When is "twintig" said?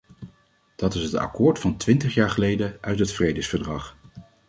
1.77-2.13